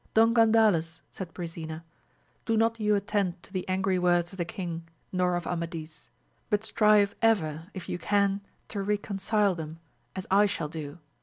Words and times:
Don 0.15 0.33
Gandales, 0.33 1.01
said 1.11 1.31
Bri 1.31 1.47
sena, 1.47 1.83
do 2.47 2.57
not 2.57 2.79
you 2.79 2.95
attend 2.95 3.43
to 3.43 3.53
the 3.53 3.69
angry 3.69 3.99
words 3.99 4.31
of 4.31 4.39
the 4.39 4.45
king, 4.45 4.87
nor 5.11 5.35
of 5.35 5.45
Amadis; 5.45 6.09
but 6.49 6.63
strive 6.63 7.13
ever 7.21 7.67
if 7.75 7.87
you 7.87 7.99
can 7.99 8.41
to 8.69 8.81
reconcile 8.81 9.53
them, 9.53 9.79
as 10.15 10.25
I 10.31 10.47
shall 10.47 10.69
do. 10.69 10.97